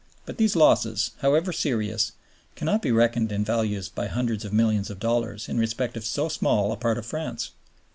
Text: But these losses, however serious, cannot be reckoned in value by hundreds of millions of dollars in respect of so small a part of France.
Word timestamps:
But 0.25 0.39
these 0.39 0.55
losses, 0.55 1.11
however 1.19 1.53
serious, 1.53 2.13
cannot 2.55 2.81
be 2.81 2.89
reckoned 2.91 3.31
in 3.31 3.45
value 3.45 3.79
by 3.93 4.07
hundreds 4.07 4.43
of 4.43 4.51
millions 4.51 4.89
of 4.89 4.97
dollars 4.99 5.47
in 5.47 5.59
respect 5.59 5.95
of 5.95 6.03
so 6.03 6.27
small 6.27 6.71
a 6.71 6.75
part 6.75 6.97
of 6.97 7.05
France. 7.05 7.51